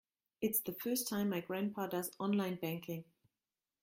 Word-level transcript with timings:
It's 0.41 0.59
the 0.61 0.73
first 0.73 1.07
time 1.07 1.29
my 1.29 1.41
grandpa 1.41 1.85
does 1.85 2.09
online 2.19 2.55
banking. 2.55 3.03